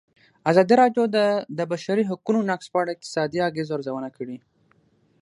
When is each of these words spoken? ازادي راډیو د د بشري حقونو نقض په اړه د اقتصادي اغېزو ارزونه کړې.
ازادي 0.49 0.75
راډیو 0.81 1.03
د 1.15 1.17
د 1.57 1.59
بشري 1.71 2.03
حقونو 2.09 2.39
نقض 2.49 2.67
په 2.73 2.77
اړه 2.81 2.89
د 2.91 2.95
اقتصادي 2.95 3.39
اغېزو 3.49 3.75
ارزونه 3.77 4.09
کړې. 4.17 4.37